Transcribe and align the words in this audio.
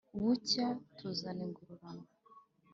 bucya 0.21 0.67
tuzana 0.97 1.41
ingororano, 1.47 2.03